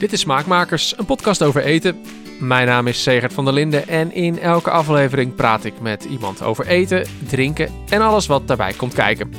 [0.00, 2.00] Dit is Smaakmakers, een podcast over eten.
[2.38, 6.42] Mijn naam is Segert van der Linden en in elke aflevering praat ik met iemand
[6.42, 9.32] over eten, drinken en alles wat daarbij komt kijken.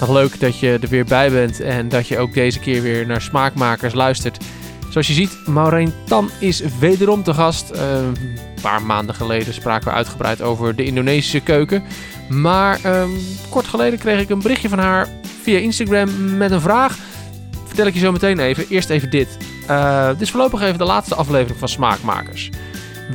[0.00, 3.06] Nog leuk dat je er weer bij bent en dat je ook deze keer weer
[3.06, 4.44] naar Smaakmakers luistert.
[4.90, 7.70] Zoals je ziet, Maureen Tan is wederom te gast.
[7.72, 11.82] Uh, een paar maanden geleden spraken we uitgebreid over de Indonesische keuken.
[12.28, 13.18] Maar um,
[13.48, 15.08] kort geleden kreeg ik een berichtje van haar
[15.44, 16.98] via Instagram met een vraag.
[17.66, 18.68] Vertel ik je zo meteen even.
[18.68, 19.28] Eerst even dit.
[19.70, 22.50] Uh, dit is voorlopig even de laatste aflevering van Smaakmakers.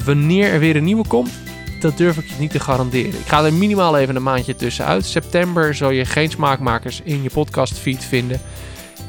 [0.05, 1.31] Wanneer er weer een nieuwe komt,
[1.79, 3.19] dat durf ik je niet te garanderen.
[3.19, 5.05] Ik ga er minimaal even een maandje tussenuit.
[5.05, 8.41] September zal je geen Smaakmakers in je podcastfeed vinden.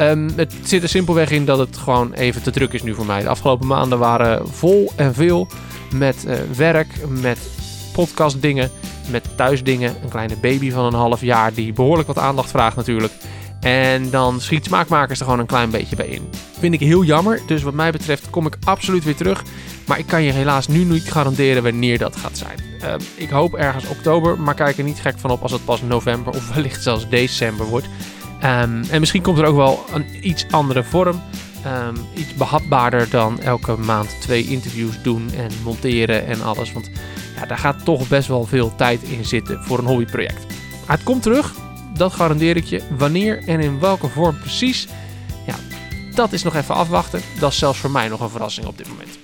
[0.00, 3.06] Um, het zit er simpelweg in dat het gewoon even te druk is nu voor
[3.06, 3.22] mij.
[3.22, 5.48] De afgelopen maanden waren vol en veel
[5.94, 7.38] met uh, werk, met
[7.92, 8.70] podcastdingen
[9.10, 9.96] met thuisdingen.
[10.02, 13.12] Een kleine baby van een half jaar die behoorlijk wat aandacht vraagt natuurlijk.
[13.60, 16.28] En dan schiet Smaakmakers er gewoon een klein beetje bij in.
[16.58, 19.42] Vind ik heel jammer, dus wat mij betreft kom ik absoluut weer terug.
[19.86, 22.58] Maar ik kan je helaas nu niet garanderen wanneer dat gaat zijn.
[22.82, 25.82] Uh, ik hoop ergens oktober, maar kijk er niet gek van op als het pas
[25.82, 27.86] november of wellicht zelfs december wordt.
[28.44, 31.22] Um, en misschien komt er ook wel een iets andere vorm.
[31.66, 36.72] Um, iets behapbaarder dan elke maand twee interviews doen en monteren en alles.
[36.72, 36.90] Want
[37.36, 40.46] ja, daar gaat toch best wel veel tijd in zitten voor een hobbyproject.
[40.86, 41.54] Het komt terug,
[41.94, 42.82] dat garandeer ik je.
[42.98, 44.88] Wanneer en in welke vorm precies,
[45.46, 45.54] ja,
[46.14, 47.20] dat is nog even afwachten.
[47.40, 49.18] Dat is zelfs voor mij nog een verrassing op dit moment.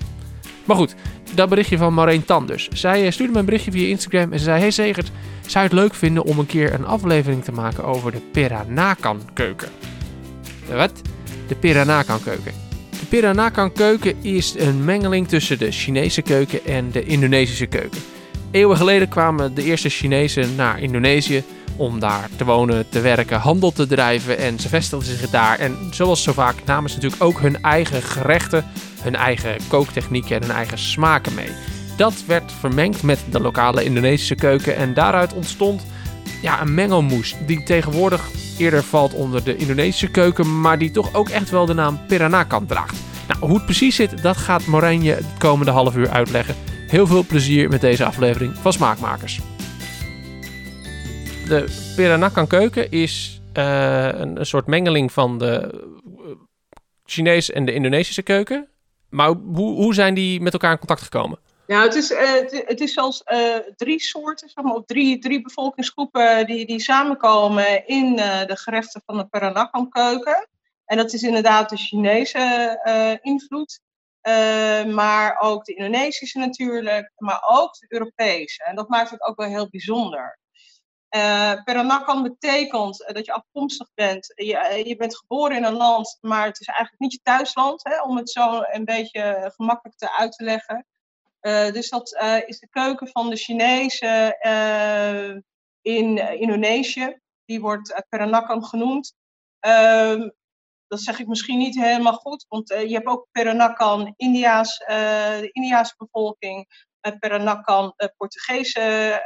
[0.65, 0.95] Maar goed,
[1.35, 2.69] dat berichtje van Maureen Tan dus.
[2.69, 4.61] Zij eh, stuurde me een berichtje via Instagram en ze zei...
[4.61, 5.11] Hey Zegert,
[5.47, 9.20] zou je het leuk vinden om een keer een aflevering te maken over de Peranakan
[9.33, 9.69] keuken?
[10.73, 10.93] Wat?
[11.48, 12.66] De Peranakan keuken.
[13.09, 18.01] De Peranakan keuken is een mengeling tussen de Chinese keuken en de Indonesische keuken.
[18.51, 21.45] Eeuwen geleden kwamen de eerste Chinezen naar Indonesië
[21.77, 25.59] om daar te wonen, te werken, handel te drijven en ze vestigden zich daar.
[25.59, 28.65] En zoals zo vaak namen ze natuurlijk ook hun eigen gerechten,
[29.01, 31.51] hun eigen kooktechnieken en hun eigen smaken mee.
[31.97, 35.86] Dat werd vermengd met de lokale Indonesische keuken en daaruit ontstond
[36.42, 38.29] ja, een mengelmoes die tegenwoordig
[38.59, 42.67] eerder valt onder de Indonesische keuken, maar die toch ook echt wel de naam Peranakan
[42.67, 43.05] draagt.
[43.41, 46.55] Hoe het precies zit, dat gaat Morijn je het komende half uur uitleggen.
[46.86, 49.41] Heel veel plezier met deze aflevering van Smaakmakers.
[51.48, 55.85] De Peranakan keuken is uh, een, soort mengeling van de
[57.05, 58.69] Chinese en de Indonesische keuken.
[59.11, 61.39] Maar hoe, hoe zijn die met elkaar in contact gekomen?
[61.67, 62.18] Nou, het is, uh,
[62.67, 63.23] het, is zelfs
[63.77, 69.17] drie soorten, zeg maar, of drie, drie bevolkingsgroepen die, die samenkomen in de gerechten van
[69.17, 70.47] de Peranakan keuken.
[70.86, 73.80] En dat is inderdaad de Chinese invloed,
[74.95, 78.64] maar ook de Indonesische natuurlijk, maar ook de Europese.
[78.64, 80.39] En dat maakt het ook wel heel bijzonder.
[81.64, 84.33] Peranakan betekent dat je afkomstig bent.
[84.35, 88.03] Je, je bent geboren in een land, maar het is eigenlijk niet je thuisland, hè,
[88.03, 90.86] om het zo een beetje gemakkelijk te uit te leggen.
[91.41, 95.36] Uh, dus dat uh, is de keuken van de Chinezen uh,
[95.83, 97.18] in Indonesië.
[97.45, 99.14] Die wordt Peranakan genoemd.
[100.89, 105.95] Dat zeg ik misschien niet helemaal goed, want je hebt ook Peranakan, India's, de Indiaanse
[105.97, 106.85] bevolking.
[107.19, 109.23] Peranakan, Portugese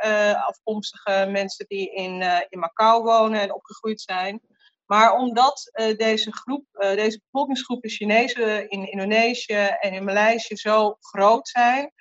[0.47, 4.41] afkomstige mensen die in, in Macau wonen en opgegroeid zijn.
[4.85, 11.93] Maar omdat deze groep, deze bevolkingsgroep, Chinezen in Indonesië en in Maleisië, zo groot zijn,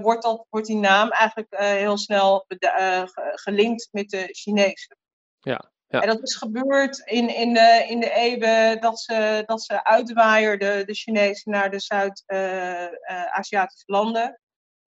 [0.00, 2.46] wordt, dat, wordt die naam eigenlijk heel snel
[3.34, 4.96] gelinkt met de Chinezen.
[5.38, 6.00] Ja, ja.
[6.00, 10.86] En dat is gebeurd in, in, de, in de eeuwen dat ze, dat ze uitwaaierden,
[10.86, 14.40] de Chinezen, naar de Zuid-Aziatische landen.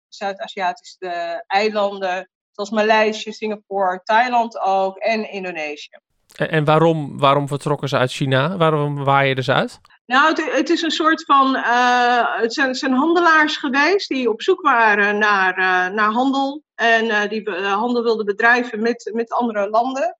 [0.08, 5.98] Zuid-Aziatische eilanden, zoals Maleisië, Singapore, Thailand ook en Indonesië.
[6.36, 8.56] En waarom, waarom vertrokken ze uit China?
[8.56, 9.80] Waarom waaien ze uit?
[10.06, 11.56] Nou, het, het, is een soort van.
[11.56, 16.62] Uh, het, zijn, zijn, handelaars geweest die op zoek waren naar, uh, naar handel.
[16.74, 20.16] En uh, die handel wilden bedrijven met, met andere landen.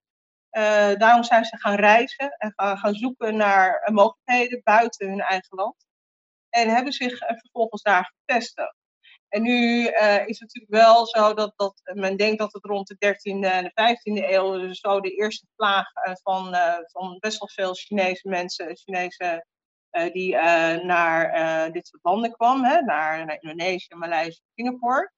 [0.99, 5.87] Daarom zijn ze gaan reizen en gaan, zoeken naar mogelijkheden buiten hun eigen land.
[6.49, 8.75] En hebben zich vervolgens daar gevestigd.
[9.29, 9.87] En nu
[10.27, 13.65] is het natuurlijk wel zo dat, dat men denkt dat het rond de 13e en
[13.65, 15.87] de 15e eeuw dus zo de eerste plaag
[16.23, 16.57] van,
[16.87, 19.47] van best wel veel Chinese mensen, Chinese
[20.13, 20.35] die
[20.85, 25.13] naar dit soort landen kwam, hè, naar, naar Indonesië, Maleisië, Singapore.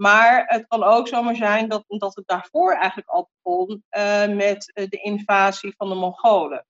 [0.00, 3.84] Maar het kan ook zomaar zijn dat, dat het daarvoor eigenlijk al begon
[4.36, 6.66] met de invasie van de Mongolen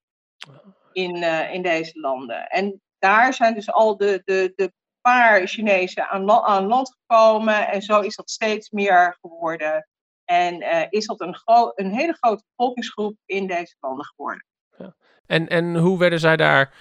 [0.92, 1.22] in,
[1.52, 2.48] in deze landen.
[2.48, 7.82] En daar zijn dus al de, de, de paar Chinezen aan, aan, land gekomen en
[7.82, 9.88] zo is dat steeds meer geworden.
[10.24, 10.60] En
[10.90, 11.36] is dat een,
[11.74, 14.44] een, hele grote bevolkingsgroep in deze landen geworden.
[14.78, 14.94] Ja.
[15.26, 16.74] En, en hoe werden zij daar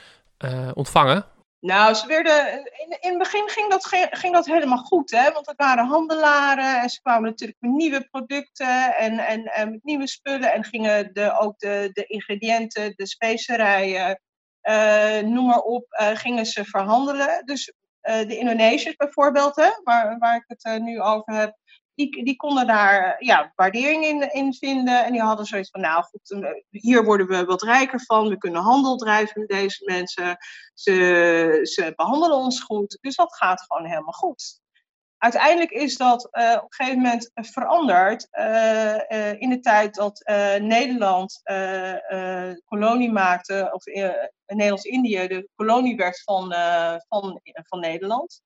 [0.73, 1.25] ontvangen?
[1.59, 5.31] Nou, ze werden, in, in het begin ging dat, ging dat helemaal goed, hè?
[5.31, 9.83] want het waren handelaren en ze kwamen natuurlijk met nieuwe producten en, en, en met
[9.83, 14.21] nieuwe spullen en gingen de, ook de, de ingrediënten, de specerijen,
[14.61, 17.45] uh, noem maar op, uh, gingen ze verhandelen.
[17.45, 17.73] Dus
[18.03, 21.55] uh, de Indonesiërs bijvoorbeeld, hè, waar, waar ik het nu over heb,
[21.97, 25.05] die, die konden daar ja, waardering in, in vinden.
[25.05, 28.29] En die hadden zoiets van, nou goed, eh, hier worden we wat rijker van.
[28.29, 30.37] We kunnen handel drijven met deze mensen.
[30.73, 32.97] Ze, ze behandelen ons goed.
[33.01, 34.59] Dus dat gaat gewoon helemaal goed.
[35.17, 38.27] Uiteindelijk is dat uh, op een gegeven moment veranderd
[39.39, 40.21] in de tijd dat
[40.59, 41.41] Nederland
[42.65, 43.85] kolonie maakte, of
[44.45, 46.53] Nederlands-Indië de kolonie werd van,
[47.07, 48.41] van, van Nederland.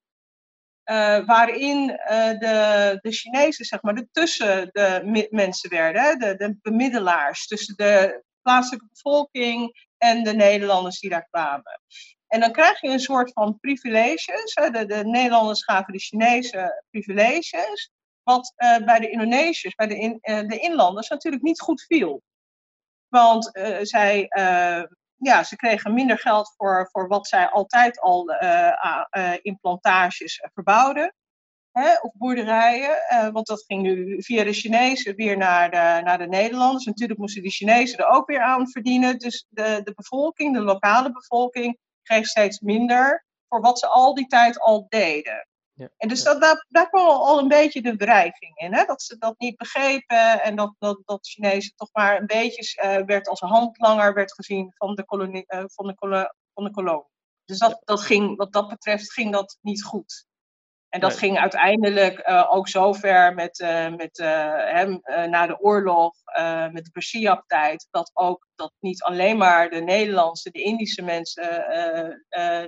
[0.92, 6.58] Uh, waarin uh, de, de Chinezen, zeg maar, de tussen de mensen werden, de, de
[6.62, 11.80] bemiddelaars tussen de plaatselijke bevolking en de Nederlanders die daar kwamen.
[12.26, 14.54] En dan krijg je een soort van privileges.
[14.54, 17.90] De, de Nederlanders gaven de Chinezen privileges,
[18.22, 20.18] wat uh, bij de Indonesiërs, bij de, in,
[20.48, 22.22] de inlanders natuurlijk niet goed viel.
[23.08, 23.50] Want
[23.82, 24.26] zij
[25.22, 28.72] ja, ze kregen minder geld voor, voor wat zij altijd al uh,
[29.16, 31.14] uh, in plantages uh, verbouwden.
[31.70, 32.98] Hè, of boerderijen,
[33.32, 36.84] want dat ging nu via de Chinezen weer naar de, naar de Nederlanders.
[36.84, 39.18] Natuurlijk moesten die Chinezen er ook weer aan verdienen.
[39.18, 44.26] Dus de, de bevolking, de lokale bevolking, kreeg steeds minder voor wat ze al die
[44.26, 45.46] tijd al deden.
[45.74, 45.88] Ja.
[45.96, 48.74] En dus dat, daar, daar kwam al een beetje de bedreiging in.
[48.74, 48.84] Hè?
[48.84, 53.06] Dat ze dat niet begrepen en dat, dat, dat Chinezen toch maar een beetje uh,
[53.06, 55.44] werd als handlanger werd gezien van de kolonie.
[55.46, 56.24] Uh, van de kolo
[56.54, 57.10] van de kolonie.
[57.44, 60.26] Dus dat, dat ging, wat dat betreft ging dat niet goed.
[60.92, 64.18] En dat ging uiteindelijk uh, ook zover met, uh, met
[64.72, 66.14] hem uh, na de oorlog,
[66.72, 71.64] met de Persiab-tijd, dat ook dat niet alleen maar de Nederlandse, de Indische mensen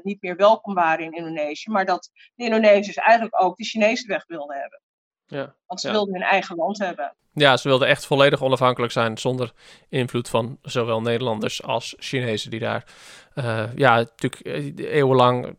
[0.03, 4.27] niet meer welkom waren in Indonesië, maar dat de Indonesiërs eigenlijk ook de Chinese weg
[4.27, 4.81] wilden hebben.
[5.27, 7.15] Ja, Want ze wilden hun eigen land hebben.
[7.33, 9.53] Ja, ze wilden echt volledig onafhankelijk zijn zonder
[9.89, 12.85] invloed van zowel Nederlanders als Chinezen die daar
[13.75, 14.47] ja, natuurlijk
[14.79, 15.57] eeuwenlang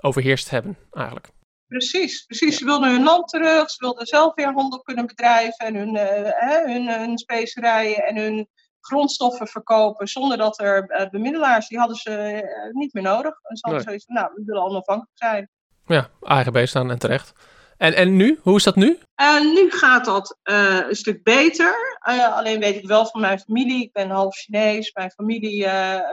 [0.00, 1.30] overheerst hebben eigenlijk.
[1.72, 2.58] Precies, precies.
[2.58, 6.64] Ze wilden hun land terug, ze wilden zelf weer handel kunnen bedrijven en hun, uh,
[6.64, 8.48] hun, hun specerijen en hun
[8.80, 13.34] grondstoffen verkopen zonder dat er uh, bemiddelaars, die hadden ze uh, niet meer nodig.
[13.42, 15.48] En ze hadden zoiets van, nou, we willen onafhankelijk zijn.
[15.86, 17.32] Ja, AGB staan en terecht.
[17.76, 18.38] En, en nu?
[18.42, 18.98] Hoe is dat nu?
[19.20, 21.98] Uh, nu gaat dat uh, een stuk beter.
[22.08, 23.82] Uh, alleen weet ik wel van mijn familie.
[23.82, 24.92] Ik ben half Chinees.
[24.92, 25.68] Mijn familie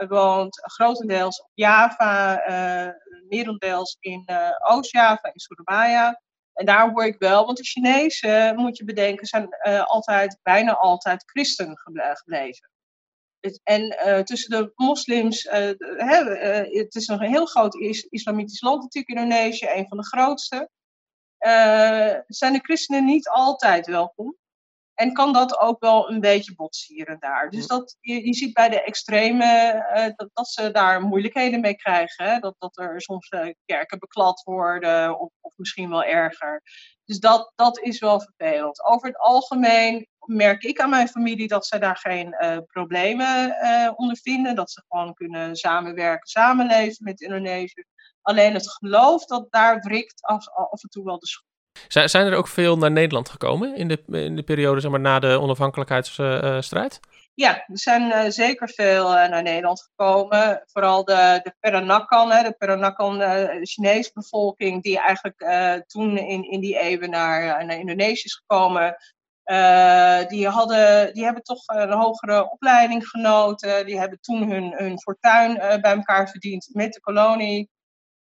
[0.08, 2.42] woont grotendeels op Java,
[3.28, 4.28] merendeels in
[4.68, 6.20] Oost-Java, in Surabaya.
[6.52, 9.48] En daar hoor ik wel, want de Chinezen, moet je bedenken, zijn
[9.84, 12.70] altijd, bijna altijd christen gebleven.
[13.62, 15.42] En tussen de moslims,
[15.96, 16.24] hè,
[16.78, 20.68] het is een heel groot is, islamitisch land natuurlijk, Indonesië, een van de grootste.
[21.46, 24.36] Uh, zijn de christenen niet altijd welkom.
[24.94, 27.50] En kan dat ook wel een beetje botsen hier en daar.
[27.50, 29.44] Dus dat, je, je ziet bij de extreme
[29.94, 32.24] uh, dat, dat, ze daar moeilijkheden mee krijgen.
[32.24, 32.38] Hè?
[32.38, 36.62] Dat, dat er soms uh, kerken beklad worden of, of, misschien wel erger.
[37.04, 38.84] Dus dat, dat is wel vervelend.
[38.84, 42.34] Over het algemeen merk ik aan mijn familie dat ze daar geen
[42.66, 43.56] problemen
[43.96, 44.54] ondervinden.
[44.54, 47.84] Dat ze gewoon kunnen samenwerken, samenleven met Indonesië.
[48.22, 51.48] Alleen het geloof dat daar wrikt af, af en toe wel de schoen.
[51.88, 55.18] Zijn er ook veel naar Nederland gekomen in de, in de periode zeg maar, na
[55.18, 57.00] de onafhankelijkheidsstrijd?
[57.40, 60.62] ja, er zijn uh, zeker veel uh, naar Nederland gekomen.
[60.66, 65.38] Vooral de, de Peranakan, hè, de Peranakan uh, Chinese bevolking, die eigenlijk
[65.86, 68.96] toen in, in die eeuwen naar, naar Indonesië is gekomen.
[70.28, 73.86] die, hadden, die hebben toch een hogere opleiding genoten.
[73.86, 77.70] Die hebben toen hun, hun fortuin bij elkaar verdiend met de kolonie.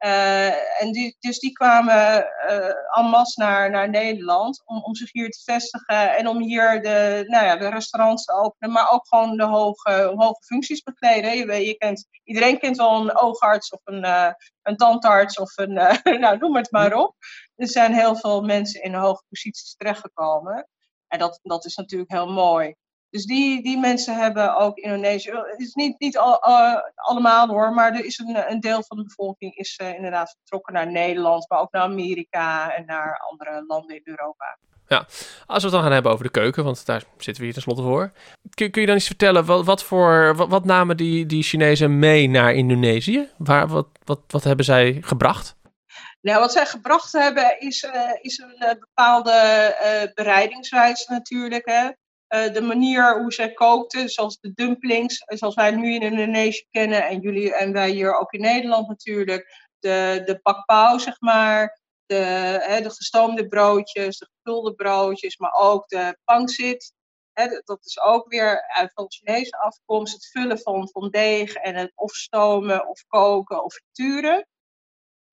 [0.05, 5.11] Uh, en die, dus die kwamen uh, en masse naar, naar Nederland om, om zich
[5.11, 9.07] hier te vestigen en om hier de, nou ja, de restaurants te openen, maar ook
[9.07, 11.37] gewoon de hoge, hoge functies bekleden.
[11.37, 15.73] Je, je kent, iedereen kent wel een oogarts of een, uh, een tandarts of een,
[16.21, 17.15] nou noem het maar op.
[17.55, 20.67] Er zijn heel veel mensen in hoge posities terechtgekomen.
[21.07, 22.75] En dat, dat is natuurlijk heel mooi.
[23.09, 25.31] Dus die, die mensen hebben ook Indonesië.
[25.31, 28.97] Het is niet, niet al, uh, allemaal hoor, maar er is een, een deel van
[28.97, 33.63] de bevolking is uh, inderdaad vertrokken naar Nederland, maar ook naar Amerika en naar andere
[33.67, 34.57] landen in Europa.
[34.87, 34.97] Ja,
[35.45, 37.81] als we het dan gaan hebben over de keuken, want daar zitten we hier tenslotte
[37.81, 38.11] voor.
[38.53, 41.99] Kun, kun je dan eens vertellen, wat, wat, voor, wat, wat, namen die, die Chinezen
[41.99, 43.29] mee naar Indonesië?
[43.37, 45.55] Waar, wat, wat, wat hebben zij gebracht?
[46.21, 51.65] Nou, wat zij gebracht hebben is, uh, is een bepaalde bereidingswijze natuurlijk.
[51.65, 51.89] Hè.
[52.27, 57.19] De manier hoe zij kookten, zoals de dumplings, zoals wij nu in Indonesië kennen en
[57.19, 59.65] jullie en wij hier ook in Nederland natuurlijk.
[59.79, 62.15] De, de pakpau, zeg maar, de,
[62.61, 66.93] hè, de gestoomde broodjes, de gevulde broodjes, maar ook de pangsit.
[67.33, 70.13] Hè, dat is ook weer uit van Chinese afkomst.
[70.13, 74.47] Het vullen van, van deeg en het of stomen of koken of frituren.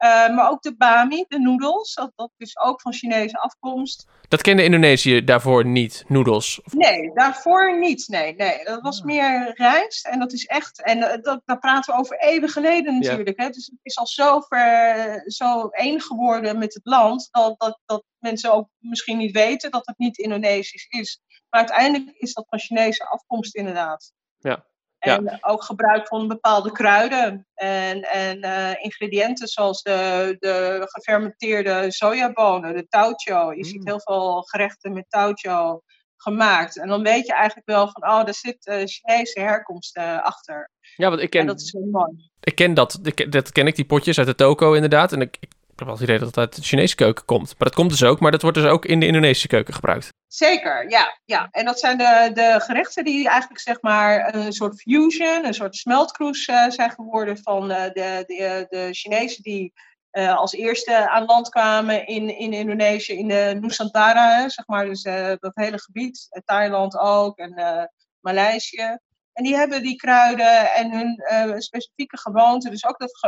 [0.04, 4.06] Uh, maar ook de bami, de noedels, dat, dat is ook van Chinese afkomst.
[4.28, 6.61] Dat kende Indonesië daarvoor niet, noedels?
[6.64, 8.08] Nee, daarvoor niet.
[8.08, 8.64] Nee, nee.
[8.64, 9.04] dat was ah.
[9.04, 10.06] meer rijst.
[10.06, 13.40] En dat is echt, en uh, dat, daar praten we over eeuwen geleden natuurlijk.
[13.40, 13.49] Hè?
[13.49, 18.04] Dus het is al zo, ver, zo één geworden met het land, dat, dat, dat
[18.18, 21.20] mensen ook misschien niet weten dat het niet Indonesisch is.
[21.49, 24.12] Maar uiteindelijk is dat van Chinese afkomst inderdaad.
[24.38, 24.64] Ja.
[25.04, 32.75] En ook gebruik van bepaalde kruiden en, en uh, ingrediënten zoals de, de gefermenteerde sojabonen,
[32.75, 33.52] de taucho.
[33.52, 33.87] Je ziet mm.
[33.87, 35.82] heel veel gerechten met taucho
[36.16, 36.78] gemaakt.
[36.78, 40.70] En dan weet je eigenlijk wel van, oh, daar zit uh, Chinese herkomst uh, achter.
[40.96, 41.40] Ja, want ik ken...
[41.40, 42.30] En dat is heel mooi.
[42.40, 45.12] Ik ken dat, dat ken ik, die potjes uit de toko inderdaad.
[45.12, 47.46] En ik, ik heb wel het idee dat het uit de Chinese keuken komt.
[47.46, 50.08] Maar dat komt dus ook, maar dat wordt dus ook in de Indonesische keuken gebruikt.
[50.34, 51.18] Zeker, ja.
[51.24, 51.48] ja.
[51.50, 55.76] En dat zijn de, de gerechten die eigenlijk zeg maar een soort fusion, een soort
[55.76, 59.72] smeltkroes uh, zijn geworden van uh, de, de, de Chinezen die
[60.12, 65.02] uh, als eerste aan land kwamen in, in Indonesië, in de Nusantara, zeg maar, dus
[65.38, 68.98] dat hele gebied, Thailand ook en Maleisië.
[69.32, 73.18] En die hebben die kruiden en hun specifieke gewoonten, dus ook dat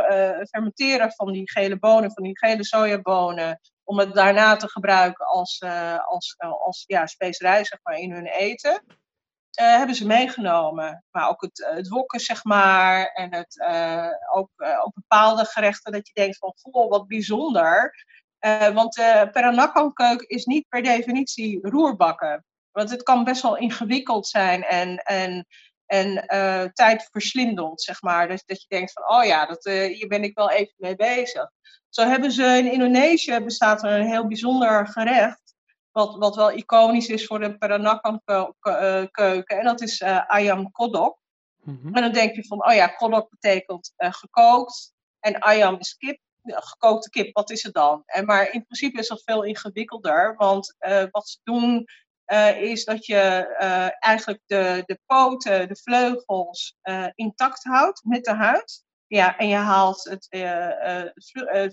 [0.49, 5.61] fermenteren van die gele bonen, van die gele sojabonen, om het daarna te gebruiken als,
[5.65, 8.83] uh, als, als ja, specerij zeg maar, in hun eten,
[9.51, 11.03] hebben ze meegenomen.
[11.11, 13.65] Maar ook het, het wokken, zeg maar, en het,
[14.33, 17.93] ook, ook bepaalde gerechten dat je denkt van, goh, wat bijzonder.
[18.73, 22.45] want de Peranakan-keuken is niet per definitie roerbakken.
[22.71, 25.45] Want het kan best wel ingewikkeld zijn en, en
[25.87, 28.27] en uh, tijdverslindend, zeg maar.
[28.27, 30.95] Dus dat je denkt van, oh ja, dat, uh, hier ben ik wel even mee
[30.95, 31.51] bezig.
[31.89, 35.55] Zo hebben ze in Indonesië bestaat er een heel bijzonder gerecht,
[35.91, 39.45] wat, wat wel iconisch is voor de Peranakan-keuken.
[39.45, 41.17] Eh, en dat is ayam kodok.
[41.63, 44.93] Mm En dan denk je van, oh ja, kodok betekent gekookt.
[45.19, 48.03] En ayam is kip, gekookte kip, wat is het dan?
[48.05, 50.75] En, maar in principe is dat veel ingewikkelder, want
[51.11, 51.87] wat ze doen
[52.27, 58.23] uh, is dat je uh, eigenlijk de, de poten, de vleugels uh, intact houdt met
[58.23, 58.85] de huid.
[59.07, 60.27] Ja, en je haalt het,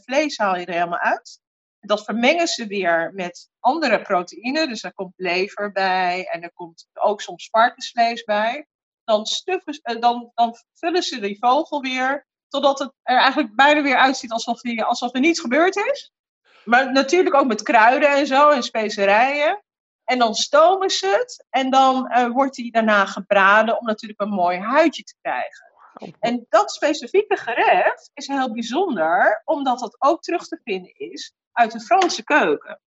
[0.05, 1.41] vlees haal je er helemaal uit.
[1.81, 4.69] Dat vermengen ze weer met andere proteïnen.
[4.69, 8.67] Dus er komt lever bij en er komt ook soms varkensvlees bij.
[9.05, 9.25] Dan,
[9.83, 14.61] dan, dan vullen ze die vogel weer totdat het er eigenlijk bijna weer uitziet alsof,
[14.79, 16.13] alsof er niets gebeurd is.
[16.65, 19.64] Maar natuurlijk ook met kruiden en zo en specerijen.
[20.05, 24.29] En dan stomen ze het en dan uh, wordt die daarna gebraden om natuurlijk een
[24.29, 25.73] mooi huidje te krijgen.
[25.95, 26.09] Oh.
[26.21, 31.73] En dat specifieke gerecht is heel bijzonder, omdat dat ook terug te vinden is uit
[31.73, 32.81] de Franse keuken.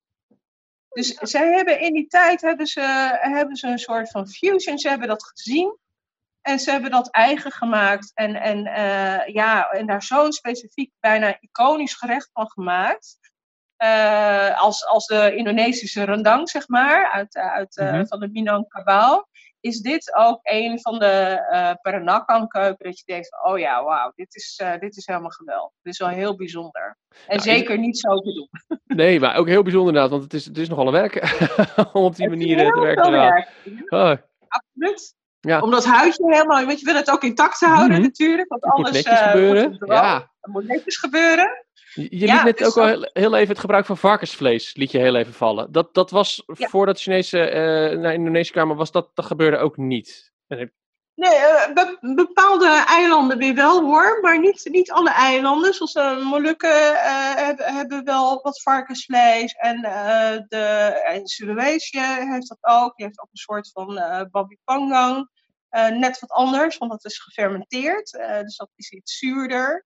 [0.89, 2.81] Dus zij hebben in die tijd hebben ze,
[3.21, 5.77] hebben ze een soort van fusion, ze hebben dat gezien
[6.41, 11.37] en ze hebben dat eigen gemaakt en, en, uh, ja, en daar zo'n specifiek, bijna
[11.39, 13.17] iconisch gerecht van gemaakt.
[13.83, 19.23] Uh, als, als de Indonesische rendang, zeg maar, uit, uit, uh, van de Minangkabau,
[19.59, 24.35] is dit ook een van de uh, Peranakan-keuken dat je denkt, oh ja, wauw, dit
[24.35, 25.71] is, dit is helemaal geweldig.
[25.81, 26.97] Dit is wel heel bijzonder.
[27.27, 28.49] En zeker niet zo te doen.
[28.97, 31.15] Nee, maar ook heel bijzonder inderdaad, want het is, het is nogal een werk
[31.93, 33.11] om op die manier te werken.
[33.11, 33.49] Werk.
[33.89, 34.13] Oh.
[34.47, 35.15] Absoluut.
[35.47, 35.59] Ja.
[35.59, 38.01] Om dat huidje helemaal, weet je, wil het ook intact houden mm -hmm.
[38.01, 39.69] natuurlijk, want alles moet netjes gebeuren.
[39.69, 40.31] Moet, ja.
[40.41, 41.65] moet netjes gebeuren.
[41.93, 45.33] Je, liet net ook al heel, even het gebruik van varkensvlees liet je heel even
[45.33, 45.71] vallen.
[45.71, 49.77] Dat, dat was voordat de Chinese uh, naar Indonesië kwamen, was dat, dat gebeurde ook
[49.77, 50.31] niet.
[51.15, 51.39] Nee,
[51.73, 55.73] uh, bepaalde eilanden weer wel hoor, maar niet, niet alle eilanden.
[55.73, 59.81] Zoals de Molukken uh, hebben, hebben wel wat varkensvlees en
[60.47, 60.65] de
[61.05, 62.95] en Sulawesi heeft dat ook.
[62.95, 63.93] Die heeft ook een soort van
[64.31, 65.29] babi pangang.
[65.69, 69.85] Net wat anders, want dat is gefermenteerd, dus dat is iets zuurder.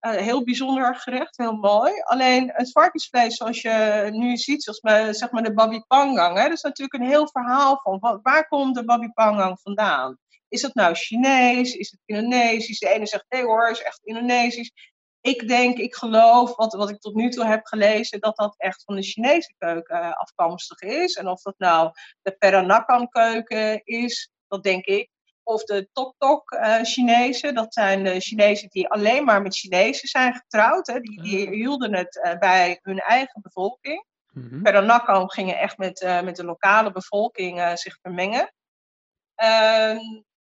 [0.00, 1.92] Uh, heel bijzonder gerecht, heel mooi.
[2.02, 6.52] Alleen het varkensvlees, zoals je nu ziet, zoals met, zeg maar de babi pangang, dat
[6.52, 10.18] is natuurlijk een heel verhaal van waar komt de babi pangang vandaan?
[10.48, 11.74] Is het nou Chinees?
[11.74, 12.78] Is het Indonesisch?
[12.78, 14.72] De ene zegt nee hoor, is echt Indonesisch.
[15.20, 18.82] Ik denk, ik geloof, wat, wat ik tot nu toe heb gelezen, dat dat echt
[18.84, 21.14] van de Chinese keuken afkomstig is.
[21.14, 21.90] En of dat nou
[22.22, 25.08] de Peranakan keuken is, dat denk ik
[25.44, 27.54] of de Tok-Tok uh, Chinezen.
[27.54, 30.86] Dat zijn de Chinezen die alleen maar met Chinezen zijn getrouwd.
[30.86, 31.00] Hè.
[31.00, 31.52] Die, die ah.
[31.52, 34.06] hielden het uh, bij hun eigen bevolking.
[34.32, 35.30] Mm -hmm.
[35.30, 38.52] gingen echt met, uh, met de lokale bevolking zich vermengen.
[39.34, 39.98] Ehm,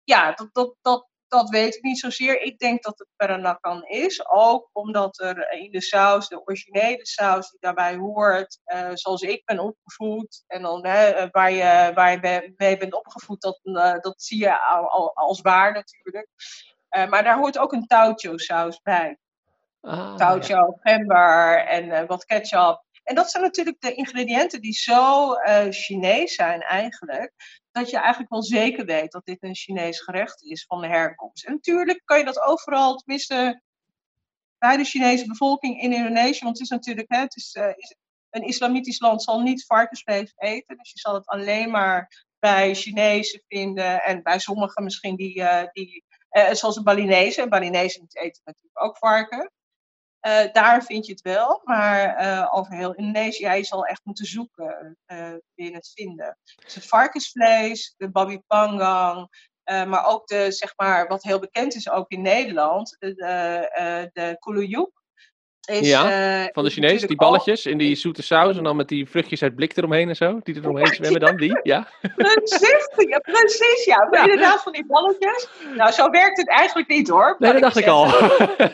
[0.03, 2.41] ja, dat, dat, dat, dat weet ik niet zozeer.
[2.41, 4.27] Ik denk dat het Peranakan is.
[4.27, 9.45] Ook omdat er in de saus, de originele saus die daarbij hoort, uh, zoals ik
[9.45, 10.43] ben opgevoed.
[10.47, 14.59] En dan hè, waar, je, waar je mee bent opgevoed, dat, uh, dat zie je
[14.59, 16.29] al, al, als waar natuurlijk.
[16.97, 19.17] Uh, maar daar hoort ook een taucho saus bij.
[19.81, 20.77] Ah, taucho, ja.
[20.91, 22.85] gember en wat ketchup.
[23.03, 25.33] En dat zijn natuurlijk de ingrediënten die zo
[25.69, 27.33] Chinees zijn eigenlijk
[27.77, 31.45] dat je eigenlijk wel zeker weet dat dit een Chinees gerecht is van de herkomst.
[31.45, 33.61] En natuurlijk kan je dat overal, tenminste
[34.57, 37.95] bij de Chinese bevolking in Indonesië, want het is natuurlijk, hè, het is, is,
[38.29, 43.43] een islamitisch land zal niet varkensvlees eten, dus je zal het alleen maar bij Chinezen
[43.47, 47.47] vinden en bij sommigen misschien die, uh, die uh, zoals de Balinese.
[47.47, 49.51] Balinese eten natuurlijk ook varken.
[50.27, 54.01] Uh, daar vind je het wel, maar uh, over heel Indonesië, ja, je zal echt
[54.03, 56.37] moeten zoeken uh, het vinden.
[56.63, 59.29] Dus het varkensvlees, de babi panggang,
[59.63, 64.37] maar ook de, zeg maar, wat heel bekend is ook in Nederland, de, de
[65.67, 68.87] kulujuk ja, uh, van de Chinees, die balletjes in die zoete saus en dan met
[68.87, 71.87] die vruchtjes uit blik eromheen en zo, die er omheen zwemmen dan, die, ja?
[72.15, 74.07] Precies, ja, precies, ja.
[74.11, 74.21] ja.
[74.21, 75.49] Inderdaad van die balletjes.
[75.75, 77.35] Nou, zo werkt het eigenlijk niet hoor.
[77.39, 78.07] Nee, dat dacht ik, al.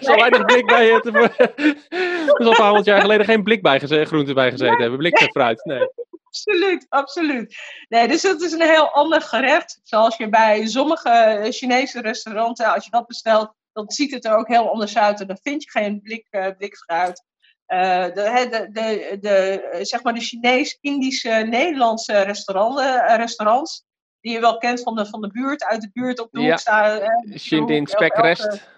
[0.01, 1.05] zo weinig blik bij het.
[1.13, 4.81] Er is al een paar honderd jaar geleden geen blik bij geze groente bij gezeten
[4.81, 5.87] hebben, blik met fruit, nee.
[6.33, 7.55] Absoluut, absoluut.
[7.89, 9.79] Nee, dus dat is een heel ander gerecht.
[9.83, 14.47] Zoals je bij sommige Chinese restauranten, als je dat bestelt, dan ziet het er ook
[14.47, 15.21] heel anders uit.
[15.21, 17.23] En dan vind je geen blik, uh, blikfruit.
[17.67, 22.81] Uh, de, de, de, de, zeg maar de Chinees-Indische, Nederlandse restaurants,
[23.15, 23.85] restaurants,
[24.21, 26.59] die je wel kent van de, van de buurt, uit de buurt op de hoek
[26.59, 27.01] staan.
[27.37, 28.71] Shindin Spekrest.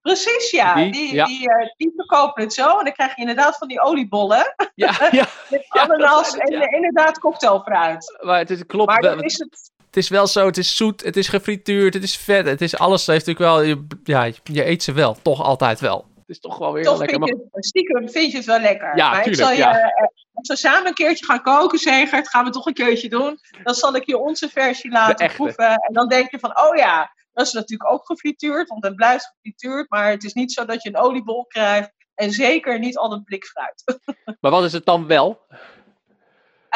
[0.00, 0.74] Precies, ja.
[0.74, 1.24] Die, die, ja.
[1.24, 2.78] Die, uh, die, verkopen het zo.
[2.78, 4.54] En dan krijg je inderdaad van die oliebollen.
[4.74, 5.26] Ja, ja.
[5.50, 8.18] Met ananas ja, en inderdaad cocktailfruit.
[8.20, 8.90] Maar het is, klopt.
[8.90, 12.16] Maar dan is het is wel zo, het is zoet, het is gefrituurd, het is
[12.16, 13.06] vet, het is alles.
[13.06, 16.06] Heeft natuurlijk wel, je, ja, je eet ze wel, toch altijd wel.
[16.14, 17.18] Het is toch wel weer toch lekker.
[17.22, 18.96] Vind je, stiekem vind je het wel lekker.
[18.96, 19.84] Ja, maar tuurlijk, ik zal je, ja.
[19.84, 23.38] uh, als we samen een keertje gaan koken, Zegert, gaan we toch een keertje doen.
[23.62, 25.68] Dan zal ik je onze versie laten proeven.
[25.68, 29.32] En dan denk je van, oh ja, dat is natuurlijk ook gefrituurd, want het blijft
[29.34, 29.90] gefrituurd.
[29.90, 31.90] Maar het is niet zo dat je een oliebol krijgt.
[32.14, 34.00] En zeker niet al het blik fruit.
[34.40, 35.46] maar wat is het dan wel?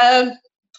[0.03, 0.31] Uh,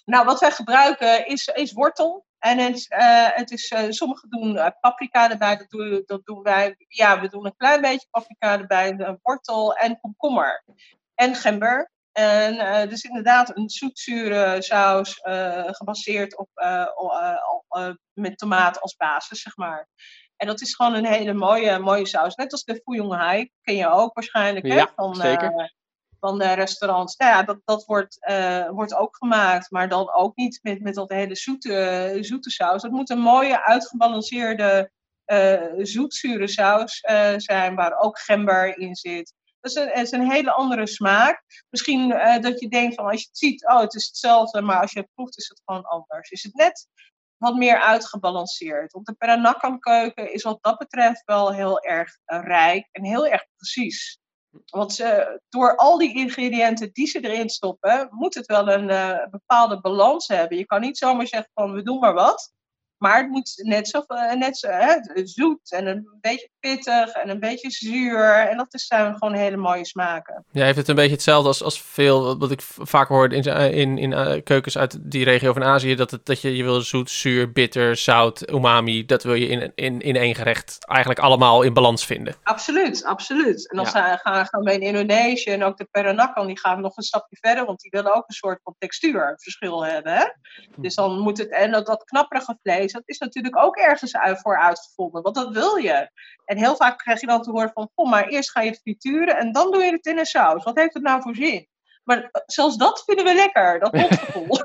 [0.06, 2.26] nou, wat wij gebruiken is, is wortel.
[2.44, 6.42] En het, uh, het is, uh, sommigen doen uh, paprika erbij, dat doen, dat doen
[6.42, 6.76] wij.
[6.88, 10.64] Ja, we doen een klein beetje paprika erbij, wortel en komkommer.
[11.16, 11.92] En gember.
[12.12, 15.20] En dus inderdaad een zoetzure saus
[15.66, 16.50] gebaseerd op,
[18.14, 19.88] met tomaat als basis, zeg maar.
[20.36, 22.36] En dat is gewoon een hele mooie, mooie saus.
[22.36, 24.66] Net als de Fuyong Hai, ken je ook waarschijnlijk.
[24.66, 24.86] Ja, hè?
[24.96, 25.74] Van, zeker
[26.24, 27.16] van de restaurants.
[27.16, 30.96] Nou ja, dat, dat wordt, uh, wordt ook gemaakt, maar dan ook niet met, met
[30.96, 32.82] dat hele zoete, zoete saus.
[32.82, 34.92] Dat moet een mooie, uitgebalanceerde,
[35.26, 39.34] uh, zoetzure saus uh, zijn, waar ook gember in zit.
[39.60, 41.44] Dat is een, het is een hele andere smaak.
[41.70, 42.10] Misschien
[42.42, 45.00] dat je denkt van als je het ziet, oh het is hetzelfde, maar als je
[45.00, 46.30] het proeft is het gewoon anders.
[46.30, 46.88] Is het net
[47.38, 48.92] wat meer uitgebalanceerd.
[48.92, 53.46] Want de Peranakan keuken is wat dat betreft wel heel erg rijk en heel erg
[53.56, 54.22] precies.
[54.66, 59.26] Want ze, door al die ingrediënten die ze erin stoppen, moet het wel een uh,
[59.30, 60.58] bepaalde balans hebben.
[60.58, 62.54] Je kan niet zomaar zeggen van we doen maar wat.
[62.98, 67.30] Maar het moet net zo, uh, net zo hè, zoet en een beetje pittig en
[67.30, 68.48] een beetje zuur.
[68.50, 70.46] En dat zijn gewoon hele mooie smaken.
[70.52, 73.98] Ja, heeft het een beetje hetzelfde als, als veel wat ik vaak hoor in, in,
[73.98, 75.96] in uh, keukens uit die regio van Azië.
[75.96, 79.06] Dat, het, dat je, je wil zoet, zuur, bitter, zout, umami.
[79.06, 82.36] Dat wil je in, in, in één gerecht eigenlijk allemaal in balans vinden.
[82.44, 83.70] Absoluut, absoluut.
[83.70, 84.18] En dan ja.
[84.18, 87.66] gaan, gaan we in Indonesië en ook de Peranakan, die gaan nog een stapje verder.
[87.66, 90.14] Want die willen ook een soort van textuurverschil hebben.
[90.14, 90.26] Hè?
[90.76, 94.60] Dus dan moet het, en dat, dat knapperige vlees, dat is natuurlijk ook ergens voor
[94.60, 95.22] uitgevonden.
[95.22, 96.10] Want dat wil je.
[96.54, 98.80] En heel vaak krijg je dan te horen van, oh, maar eerst ga je het
[98.80, 100.64] frituren en dan doe je het in een saus.
[100.64, 101.68] Wat heeft het nou voor zin?
[102.04, 104.62] Maar eh, zelfs dat vinden we lekker, dat mondgevoel.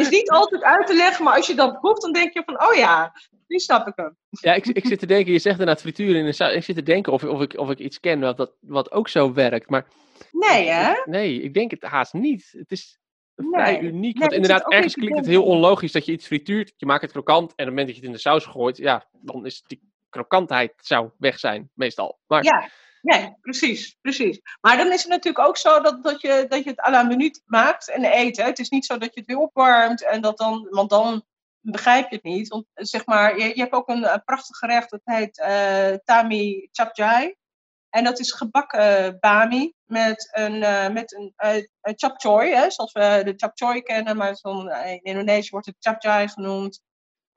[0.00, 2.62] is niet altijd uit te leggen, maar als je dan proeft, dan denk je van,
[2.62, 3.12] oh ja,
[3.46, 4.16] nu snap ik hem.
[4.30, 6.54] Ja, ik, ik zit te denken, je zegt inderdaad frituren in een saus.
[6.54, 9.08] Ik zit te denken of, of, ik, of ik iets ken wat, dat, wat ook
[9.08, 9.86] zo werkt, maar...
[10.30, 10.92] Nee, hè?
[11.04, 12.48] Nee, ik denk het haast niet.
[12.56, 13.00] Het is,
[13.34, 14.18] vrij uniek.
[14.18, 16.72] want inderdaad, ergens klinkt het heel onlogisch dat je iets frituurt.
[16.76, 18.76] Je maakt het krokant en op het moment dat je het in de saus gooit,
[18.76, 22.18] ja, dan is die krokantheid zou weg zijn, meestal.
[22.26, 22.44] Maar...
[22.44, 22.68] Ja,
[23.02, 24.40] nee, precies, precies.
[24.60, 27.02] Maar dan is het natuurlijk ook zo dat, dat, je, dat je het à la
[27.02, 28.36] minuut maakt en eet.
[28.36, 28.44] Hè.
[28.44, 31.24] Het is niet zo dat je het weer opwarmt en dat dan, want dan
[31.60, 32.48] begrijp je het niet.
[32.48, 36.68] Want zeg maar, je, je hebt ook een, een prachtig gerecht, dat heet uh, Tami
[36.72, 37.34] Chapjai.
[37.90, 42.92] En dat is gebakken bami met een, uh, met een uh, chap choy, hè, zoals
[42.92, 46.80] we de chap choy kennen, maar in Indonesië wordt het chap chai genoemd.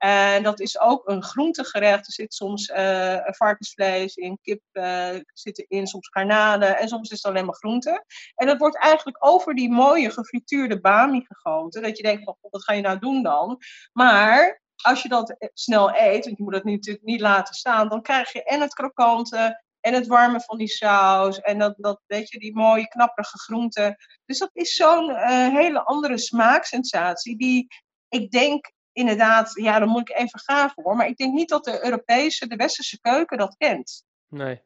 [0.04, 2.06] En dat is ook een groentegerecht.
[2.06, 7.22] Er zit soms uh, varkensvlees in, kip uh, zit in, soms garnalen en soms is
[7.22, 8.04] het alleen maar groente.
[8.34, 11.82] En dat wordt eigenlijk over die mooie gefrituurde bami gegoten.
[11.82, 13.58] Dat je denkt van, wat ga je nou doen dan?
[13.92, 18.02] Maar als je dat snel eet, want je moet dat natuurlijk niet laten staan, dan
[18.02, 22.30] krijg je en het krokante en het warme van die saus en dat, dat weet
[22.30, 23.96] je, die mooie knapperige groenten.
[24.24, 25.16] Dus dat is zo'n
[25.50, 27.66] hele andere smaaksensatie die
[28.08, 30.96] ik denk inderdaad, ja, dan moet ik even gaan voor.
[30.96, 34.04] Maar ik denk niet dat de Europese, de westerse keuken dat kent.
[34.28, 34.60] Nee,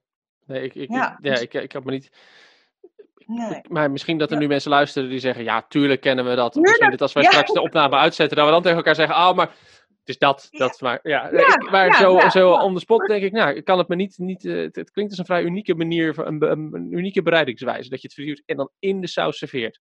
[0.47, 1.41] nee ik, ik, ja, ja dus...
[1.41, 2.11] ik, ik heb me niet.
[3.27, 3.61] Nee.
[3.69, 6.55] Maar misschien dat er nu mensen luisteren die zeggen: Ja, tuurlijk kennen we dat.
[6.55, 7.31] Misschien dat als wij ja.
[7.31, 10.49] straks de opname uitzetten, dat we dan tegen elkaar zeggen: Oh, maar het is dat.
[10.51, 13.79] dat maar ja, ik, maar zo, zo on the spot denk ik: Nou, ik kan
[13.79, 14.19] het me niet.
[14.19, 17.89] niet uh, het, het, klinkt als een vrij unieke manier, een, een, een unieke bereidingswijze.
[17.89, 19.81] Dat je het verduurt en dan in de saus serveert.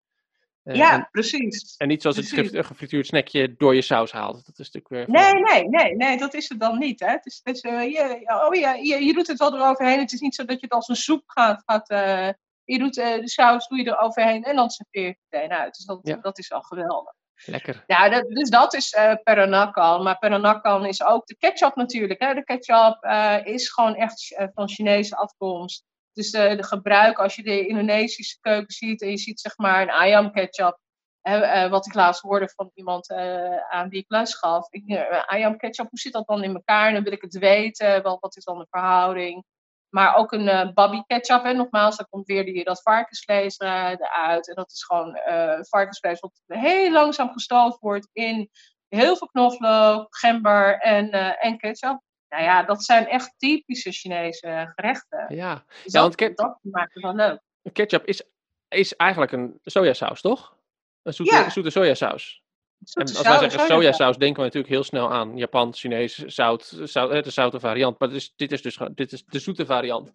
[0.75, 1.75] Ja, en, precies.
[1.77, 2.51] En niet zoals precies.
[2.51, 4.45] het gefrituurd snackje door je saus haalt.
[4.45, 5.21] Dat is natuurlijk weer.
[5.21, 6.99] Nee, nee, nee, nee, dat is het dan niet.
[6.99, 7.09] Hè.
[7.09, 9.99] Het is, het is, uh, je, oh ja, je, je, doet het wel eroverheen.
[9.99, 11.63] Het is niet zo dat je het als een soep gaat.
[11.65, 12.29] gaat uh,
[12.63, 15.75] je doet de saus doe je eroverheen en dan serveer je het meteen uit.
[15.75, 16.15] Dus dat, ja.
[16.15, 17.13] dat is al geweldig.
[17.45, 17.83] Lekker.
[17.87, 20.03] Ja, dat, dus dat is uh, Peranakan.
[20.03, 22.21] Maar Peranakan is ook de ketchup natuurlijk.
[22.21, 22.33] Hè.
[22.33, 23.05] De ketchup
[23.45, 25.85] is gewoon echt van Chinese afkomst.
[26.17, 29.81] Dus de, de gebruik, als je de Indonesische keuken ziet en je ziet zeg maar
[29.81, 30.79] een ayam ketchup,
[31.23, 34.71] uh, wat ik laatst hoorde van iemand uh, aan wie ik les gaf.
[34.71, 36.93] Ik, uh, ayam ketchup, hoe zit dat dan in elkaar?
[36.93, 39.45] Dan wil ik het weten, wel, wat is dan de verhouding?
[39.89, 44.49] Maar ook een uh, babi ketchup, hè, nogmaals, daar komt weer die, dat varkensvlees eruit.
[44.49, 45.19] En dat is gewoon
[45.69, 48.49] varkensvlees wat heel langzaam gestoofd wordt in
[48.87, 52.05] heel veel knoflook, gember en, en ketchup.
[52.29, 55.35] Nou ja, dat zijn echt typische Chinese gerechten.
[55.35, 57.39] Ja, dus ja dat, want dat maakt het wel leuk.
[57.73, 58.23] Ketchup is,
[58.67, 60.55] is eigenlijk een sojasaus, toch?
[61.03, 61.49] Een zoete, ja.
[61.49, 62.41] zoete sojasaus.
[62.93, 67.23] En als wij zeggen sojasaus, denken we natuurlijk heel snel aan Japan, Chinees, zout, zout
[67.23, 67.99] de zoute variant.
[67.99, 70.11] Maar dit is, dit is dus dit is de zoete variant.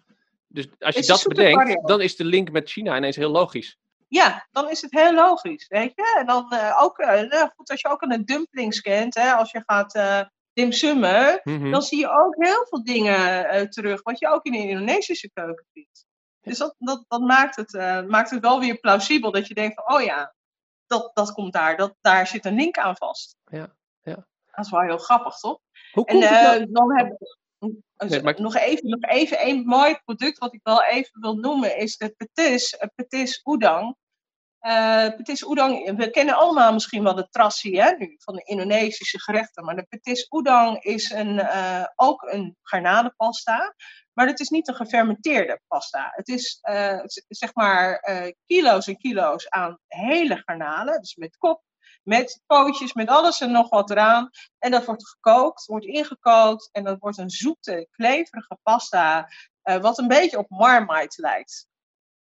[0.49, 1.89] Dus als je dat bedenkt, variant.
[1.89, 3.79] dan is de link met China ineens heel logisch.
[4.09, 6.17] Ja, dan is het heel logisch, weet je.
[6.19, 9.51] En dan uh, ook, uh, nou goed, als je ook een dumplings kent, hè, als
[9.51, 10.21] je gaat uh,
[10.53, 11.71] dimsummen, mm -hmm.
[11.71, 15.67] dan zie je ook heel veel dingen terug, wat je ook in de Indonesische keuken
[15.73, 16.07] ziet.
[16.41, 17.73] Dus dat, dat, dat maakt, het,
[18.09, 20.35] maakt het wel weer plausibel, dat je denkt van, oh ja,
[20.87, 23.37] dat, dat komt daar, dat, daar zit een link aan vast.
[23.45, 24.27] Ja, ja.
[24.51, 25.59] Dat is wel heel grappig, toch?
[25.93, 26.67] Hoe komt en, uh, nou?
[26.71, 27.17] dan hebben
[27.97, 28.41] nee, maar...
[28.41, 32.15] nog, even, nog even een mooi product wat ik wel even wil noemen, is de
[32.17, 33.97] petis, petis udang.
[34.63, 39.21] Uh, petis udang, we kennen allemaal misschien wel de trassi hè, nu, van de Indonesische
[39.21, 43.75] gerechten, maar de petis udang is een, uh, ook een garnalenpasta.
[44.13, 46.13] Maar het is niet een gefermenteerde pasta.
[46.15, 48.01] Het is uh, zeg maar
[48.47, 51.01] kilo's en kilo's aan hele garnalen.
[51.01, 51.63] Dus met kop,
[52.03, 54.31] met pootjes, met alles en nog wat eraan.
[54.59, 56.69] En dat wordt gekookt, wordt ingekookt.
[56.73, 59.29] En dat wordt een zoete, kleverige pasta.
[59.63, 61.67] Wat een beetje op marmite lijkt.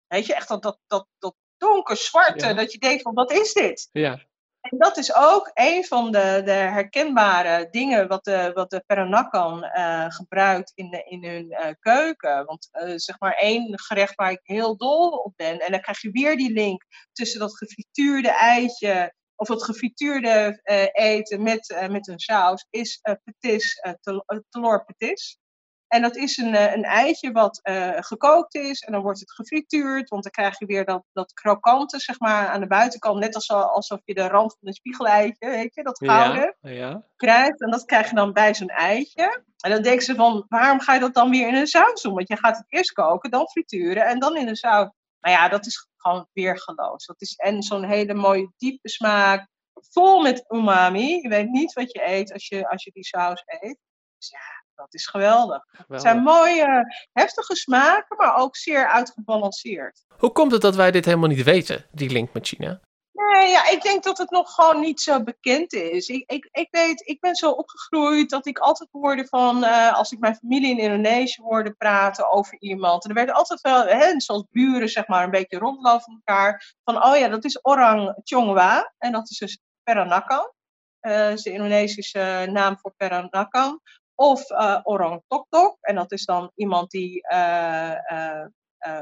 [0.06, 2.46] Weet je, echt dat, dat, dat donker zwarte.
[2.46, 2.54] Ja.
[2.54, 3.88] Dat je denkt van, wat is dit?
[3.92, 4.28] Ja.
[4.60, 9.64] En dat is ook een van de, de herkenbare dingen wat de, wat de Peranakan
[9.64, 12.44] uh, gebruikt in, de, in hun uh, keuken.
[12.44, 15.58] Want uh, zeg maar één gerecht waar ik heel dol op ben.
[15.58, 20.60] En dan krijg je weer die link tussen dat gefrituurde eitje of het gefrituurde
[20.92, 22.66] eten met, met een saus.
[22.70, 23.80] Is petis,
[24.50, 25.38] telor petis.
[25.90, 28.80] En dat is een, een eitje wat uh, gekookt is.
[28.80, 30.08] En dan wordt het gefrituurd.
[30.08, 33.18] Want dan krijg je weer dat, dat krokante zeg maar, aan de buitenkant.
[33.18, 37.02] Net als, alsof je de rand van een spiegeleitje, weet je, dat gouden, ja, ja.
[37.16, 37.60] krijgt.
[37.60, 39.42] En dat krijg je dan bij zo'n eitje.
[39.56, 42.14] En dan denken ze van, waarom ga je dat dan weer in een saus doen?
[42.14, 44.88] Want je gaat het eerst koken, dan frituren en dan in een saus.
[45.20, 47.06] Maar ja, dat is gewoon weergeloos.
[47.06, 49.48] Dat is en zo'n hele mooie diepe smaak.
[49.72, 51.20] Vol met umami.
[51.22, 53.78] Je weet niet wat je eet als je, als je die saus eet.
[54.16, 55.64] Dus ja, dat is geweldig.
[55.70, 55.88] geweldig.
[55.88, 60.04] Het zijn mooie, heftige smaken, maar ook zeer uitgebalanceerd.
[60.18, 62.80] Hoe komt het dat wij dit helemaal niet weten, die link met China?
[63.12, 66.08] Nee, ja, ik denk dat het nog gewoon niet zo bekend is.
[66.08, 70.12] Ik, ik, ik weet, ik ben zo opgegroeid dat ik altijd hoorde van, uh, als
[70.12, 73.04] ik mijn familie in Indonesië hoorde praten over iemand.
[73.04, 76.74] En er werden altijd wel, hè, zoals buren zeg maar, een beetje rondlopen van elkaar.
[76.84, 78.92] Van, oh ja, dat is Orang Chongwa.
[78.98, 80.52] En dat is dus Peranakan.
[81.00, 83.80] Uh, dat is de Indonesische naam voor Peranakan.
[84.20, 85.76] Of uh, orang tok tok.
[85.80, 87.94] En dat is dan iemand die uh,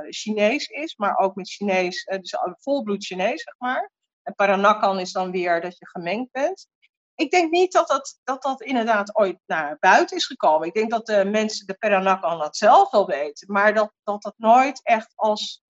[0.09, 3.91] Chinees is, maar ook met Chinees, dus volbloed Chinees, zeg maar.
[4.23, 6.69] En Paranakan is dan weer dat je gemengd bent.
[7.15, 10.69] ik denk niet dat dat, dat dat inderdaad ooit naar buiten is gekomen.
[10.69, 13.53] Ik denk dat de mensen, de Peranakan, dat zelf wel weten.
[13.53, 15.63] Maar dat dat, dat nooit echt als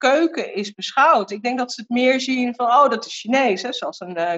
[0.00, 1.30] keuken is beschouwd.
[1.30, 3.62] Ik denk dat ze het meer zien van, oh, dat is Chinees.
[3.62, 3.72] Hè?
[3.72, 4.32] Zoals een uh,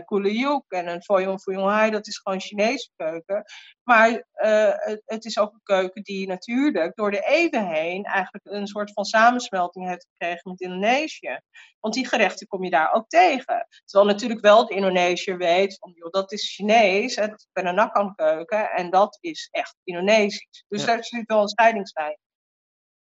[0.68, 3.44] en een Foyon Foyon Hai, dat is gewoon Chinese keuken.
[3.82, 4.72] Maar uh,
[5.04, 9.04] het, is ook een keuken die natuurlijk door de eeuwen heen eigenlijk een soort van
[9.04, 11.38] samensmelting heeft gekregen met Indonesië.
[11.80, 13.66] Want die gerechten kom je daar ook tegen.
[13.84, 18.14] Terwijl natuurlijk wel de Indonesiër weet van, joh, dat is Chinees, hè, dat is Peranakan
[18.14, 20.64] keuken en dat is echt Indonesisch.
[20.68, 20.86] Dus ja.
[20.86, 22.18] daar zit wel een scheidingslijn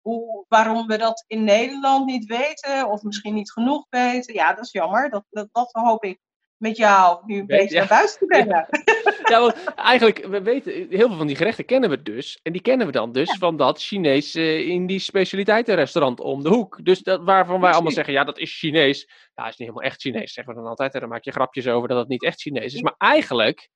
[0.02, 4.64] hoe, waarom we dat in Nederland niet weten, of misschien niet genoeg weten, ja, dat
[4.64, 5.10] is jammer.
[5.10, 6.18] Dat, dat, dat hoop ik
[6.62, 8.66] met jou nu een beetje naar buiten te brengen.
[9.22, 12.38] Ja, want eigenlijk, we weten, heel veel van die gerechten kennen we dus.
[12.42, 16.84] En die kennen we dan dus van dat Chinees uh, Indisch specialiteitenrestaurant om de hoek.
[16.84, 19.08] Dus dat, waarvan wij allemaal zeggen, ja, dat is Chinees.
[19.34, 20.94] Ja, is niet helemaal echt Chinees, zeggen we dan altijd.
[20.94, 22.82] En dan maak je grapjes over dat het niet echt Chinees is.
[22.82, 23.68] Maar eigenlijk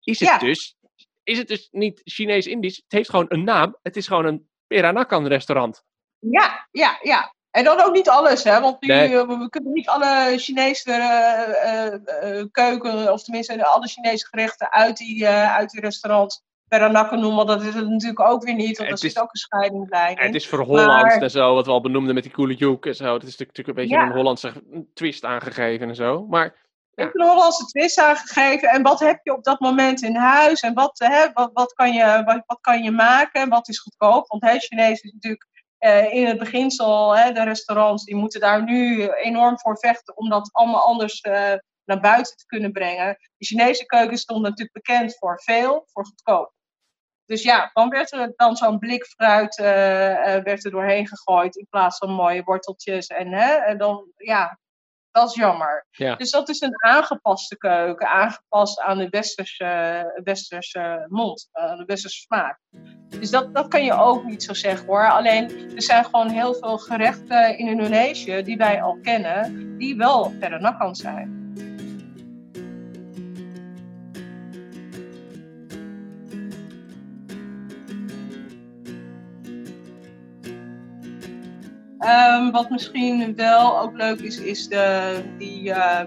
[0.00, 0.76] is het dus,
[1.22, 2.76] is het dus niet Chinees-Indisch.
[2.76, 3.78] Het heeft gewoon een naam.
[3.82, 5.84] Het is gewoon een Peranakan restaurant.
[6.18, 7.34] Ja, ja, ja.
[7.50, 8.60] En dan ook niet alles, hè?
[8.60, 9.26] Want nu, nee.
[9.26, 15.28] we kunnen niet alle Chinese uh, uh, keuken, of tenminste alle Chinese gerechten uit die,
[15.28, 17.46] uit die restaurants Peranakan noemen.
[17.46, 20.16] Dat is het natuurlijk ook weer niet, want er zit ook een scheiding bij.
[20.20, 21.22] Het is voor Hollands maar...
[21.22, 23.14] en zo, wat we al benoemden met die coole joek en zo.
[23.14, 24.06] Het is natuurlijk een beetje ja.
[24.06, 24.52] een Hollandse
[24.94, 26.26] twist aangegeven en zo.
[26.26, 26.54] Maar
[27.00, 28.68] heb een Hollandse twist aangegeven.
[28.68, 30.60] En wat heb je op dat moment in huis?
[30.60, 33.48] En wat, hè, wat, wat, kan, je, wat, wat kan je maken?
[33.48, 34.26] Wat is goedkoop?
[34.28, 35.48] Want hè, Chinees is natuurlijk
[35.80, 40.28] uh, in het beginsel, hè, de restaurants, die moeten daar nu enorm voor vechten om
[40.28, 41.52] dat allemaal anders uh,
[41.84, 43.16] naar buiten te kunnen brengen.
[43.36, 46.52] De Chinese keuken stond natuurlijk bekend voor veel, voor goedkoop.
[47.24, 49.64] Dus ja, dan werd er dan zo'n blik fruit uh,
[50.42, 53.06] werd er doorheen gegooid in plaats van mooie worteltjes.
[53.06, 54.58] En, hè, en dan, ja,
[55.10, 55.86] dat is jammer.
[55.90, 56.14] Ja.
[56.14, 62.20] Dus dat is een aangepaste keuken, aangepast aan de westerse, westerse mond, aan de westerse
[62.20, 62.58] smaak.
[63.08, 65.10] Dus dat, dat kan je ook niet zo zeggen hoor.
[65.10, 70.32] Alleen er zijn gewoon heel veel gerechten in Indonesië die wij al kennen, die wel
[70.38, 71.39] Peranakan zijn.
[82.10, 86.00] Um, wat misschien wel ook leuk is, is de, die uh,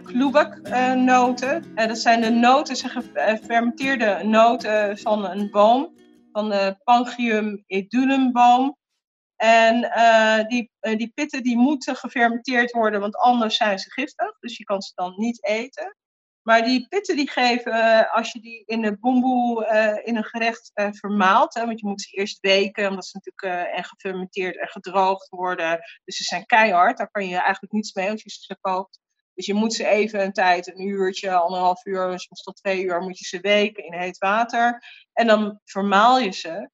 [1.76, 5.96] dat zijn de noten, zeg, gefermenteerde noten van een boom,
[6.32, 8.78] van de Pangium edulumboom.
[9.36, 9.82] En
[10.48, 14.39] die, die pitten die moeten gefermenteerd worden, want anders zijn ze giftig.
[14.39, 15.96] Dus je kan ze dan niet eten.
[16.43, 20.23] Maar die pitten die geven, uh, als je die in de boemboe uh, in een
[20.23, 24.58] gerecht uh, vermaalt, hè, want je moet ze eerst weken, omdat ze natuurlijk en gefermenteerd
[24.58, 25.79] en gedroogd worden.
[26.03, 29.01] Dus ze zijn keihard, daar kan je eigenlijk niets mee als je ze koopt.
[29.34, 33.01] Dus je moet ze even een tijd, een uurtje, anderhalf uur, soms tot twee uur,
[33.01, 34.84] moet je ze weken in heet water.
[35.13, 36.69] En dan vermaal je ze.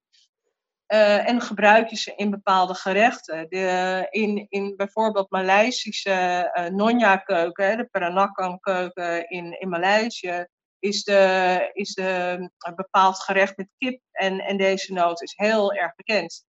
[0.92, 3.46] Uh, en gebruik je ze in bepaalde gerechten.
[3.48, 10.46] De, in, in bijvoorbeeld Maleisische uh, Nonja-keuken, de Peranakan-keuken in, in Maleisië,
[10.78, 14.00] is, de, is de, een bepaald gerecht met kip.
[14.12, 16.44] En, en deze noot is heel erg bekend.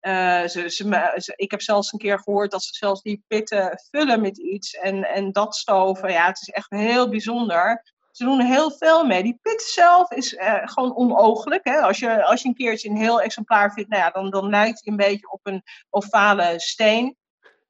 [0.00, 3.82] Uh, ze, ze, ze, ik heb zelfs een keer gehoord dat ze zelfs die pitten
[3.90, 6.12] vullen met iets en, en dat stoven.
[6.12, 7.82] Ja, het is echt heel bijzonder.
[8.20, 9.22] Ze doen er heel veel mee.
[9.22, 11.64] Die pit zelf is uh, gewoon onogelijk.
[11.64, 11.80] Hè?
[11.80, 14.80] Als, je, als je een keertje een heel exemplaar vindt, nou ja, dan, dan lijkt
[14.84, 17.16] hij een beetje op een ovale steen.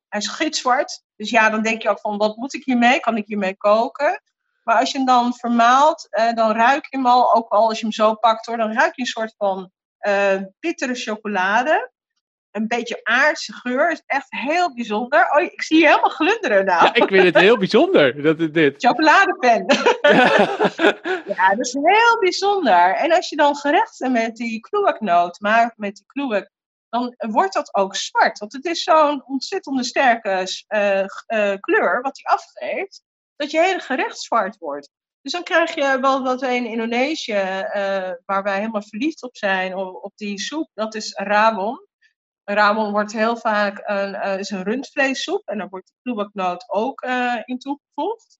[0.09, 1.03] Hij is gitzwart.
[1.17, 3.01] Dus ja, dan denk je ook van, wat moet ik hiermee?
[3.01, 4.23] Kan ik hiermee koken?
[4.65, 7.79] Maar als je hem dan vermaalt, uh, dan ruik je hem al, ook al als
[7.79, 11.93] je hem zo pakt hoor, dan ruik je een soort van uh, bittere chocolade
[12.51, 13.91] een beetje aardse geur.
[13.91, 15.31] is echt heel bijzonder.
[15.37, 16.85] Oh, ik zie je helemaal glunderen nou.
[16.85, 18.75] Ja, ik vind het heel bijzonder dat het dit.
[18.85, 19.65] Chocoladepen.
[21.37, 22.95] ja, dat is heel bijzonder.
[22.95, 26.51] En als je dan gerechten met die kluwaknoot maakt, met die kluwak,
[26.89, 28.39] dan wordt dat ook zwart.
[28.39, 33.03] Want het is zo'n ontzettende sterke uh, uh, kleur wat hij afgeeft,
[33.37, 34.91] dat je hele gerecht zwart wordt.
[35.23, 39.37] Dus dan krijg je wel wat wij in Indonesië, uh, waar wij helemaal verliefd op
[39.37, 41.89] zijn, op, op die soep, dat is rawon.
[42.55, 47.03] Ramon wordt heel vaak een, uh, is een rundvleessoep en daar wordt de kluwaknoot ook
[47.03, 48.39] uh, in toegevoegd.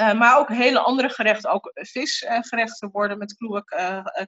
[0.00, 3.68] Uh, maar ook hele andere gerechten, ook visgerechten worden met kluwak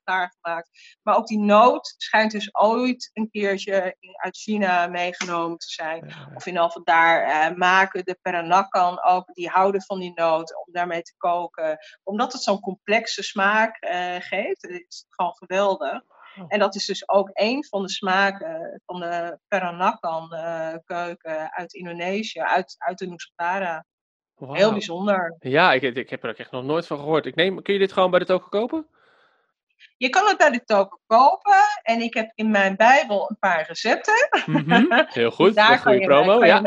[0.05, 0.99] klaargemaakt.
[1.03, 6.05] Maar ook die noot schijnt dus ooit een keertje uit China meegenomen te zijn.
[6.09, 6.31] Ja.
[6.35, 11.03] Of in geval daar maken de Peranakan ook, die houden van die noot om daarmee
[11.03, 11.79] te koken.
[12.03, 13.77] Omdat het zo'n complexe smaak
[14.19, 14.63] geeft.
[14.63, 16.03] Het is gewoon geweldig.
[16.39, 16.45] Oh.
[16.49, 21.73] En dat is dus ook een van de smaken van de Peranakan uh, keuken uit
[21.73, 23.85] Indonesië, uit, uit de Nusantara.
[24.37, 25.37] Heel bijzonder.
[25.39, 27.27] Ja, ik, ik heb er ook echt nog nooit van gehoord.
[27.27, 28.87] Ik neem, kun je dit gewoon bij de toko kopen?
[29.97, 31.63] Je kan het bij de toko kopen.
[31.83, 34.29] En ik heb in mijn Bijbel een paar recepten.
[34.47, 35.55] Mhm, Heel goed.
[35.55, 36.45] Daar goede je, promo.
[36.45, 36.63] Ja.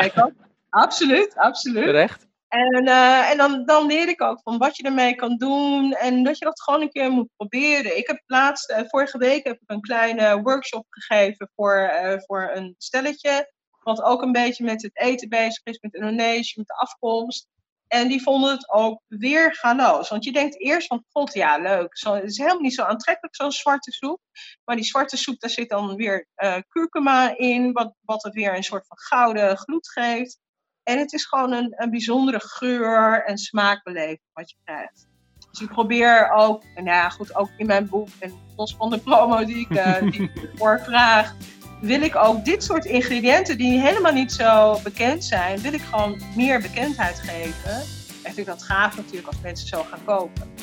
[0.69, 1.83] Absoluut, absoluut.
[1.83, 2.27] Terecht.
[2.55, 6.23] En, uh, en dan, dan leer ik ook van wat je ermee kan doen en
[6.23, 7.97] dat je dat gewoon een keer moet proberen.
[7.97, 12.51] Ik heb laatst, uh, vorige week heb ik een kleine workshop gegeven voor, uh, voor
[12.53, 13.51] een stelletje,
[13.83, 17.47] wat ook een beetje met het eten bezig is, met Indonesië, met de afkomst.
[17.87, 20.09] En die vonden het ook weer galoos.
[20.09, 21.97] Want je denkt eerst van, god ja, leuk.
[21.97, 24.19] Zo, het is helemaal niet zo aantrekkelijk, zo'n zwarte soep.
[24.65, 26.27] Maar die zwarte soep, daar zit dan weer
[26.67, 30.39] kurkuma in, wat, wat het weer een soort van gouden gloed geeft.
[30.85, 35.07] En het is gewoon een, een bijzondere geur en smaakbeleving wat je krijgt.
[35.51, 38.99] Dus ik probeer ook, nou ja, goed, ook in mijn boek en los van de
[38.99, 41.35] promo die ik, uh, die ik voor vraag,
[41.81, 46.21] wil ik ook dit soort ingrediënten die helemaal niet zo bekend zijn, wil ik gewoon
[46.35, 47.71] meer bekendheid geven.
[47.71, 50.54] En vind ik dat gaaf natuurlijk als mensen zo gaan kopen.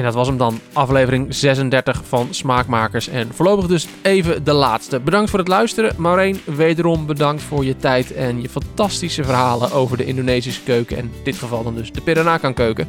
[0.00, 3.08] En dat was hem dan, aflevering 36 van Smaakmakers.
[3.08, 5.00] En voorlopig dus even de laatste.
[5.00, 5.94] Bedankt voor het luisteren.
[5.96, 10.96] Maureen, wederom bedankt voor je tijd en je fantastische verhalen over de Indonesische keuken.
[10.96, 12.88] En in dit geval dan dus de Peranakan keuken.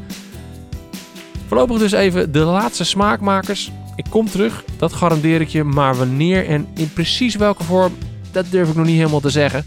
[1.48, 3.72] Voorlopig dus even de laatste Smaakmakers.
[3.96, 5.64] Ik kom terug, dat garandeer ik je.
[5.64, 7.98] Maar wanneer en in precies welke vorm,
[8.32, 9.66] dat durf ik nog niet helemaal te zeggen.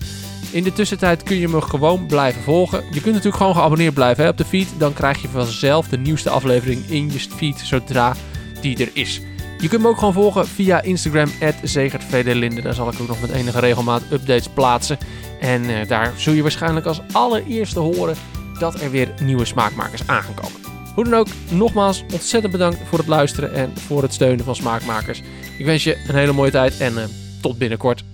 [0.54, 2.84] In de tussentijd kun je me gewoon blijven volgen.
[2.90, 4.68] Je kunt natuurlijk gewoon geabonneerd blijven hè, op de feed.
[4.78, 8.14] Dan krijg je vanzelf de nieuwste aflevering in je feed zodra
[8.60, 9.20] die er is.
[9.58, 11.30] Je kunt me ook gewoon volgen via Instagram,
[11.62, 12.62] @zegertvdelinde.
[12.62, 14.98] Daar zal ik ook nog met enige regelmaat updates plaatsen.
[15.40, 18.16] En uh, daar zul je waarschijnlijk als allereerste horen
[18.58, 20.60] dat er weer nieuwe smaakmakers aan gaan komen.
[20.94, 25.22] Hoe dan ook, nogmaals ontzettend bedankt voor het luisteren en voor het steunen van smaakmakers.
[25.58, 27.04] Ik wens je een hele mooie tijd en uh,
[27.40, 28.04] tot binnenkort.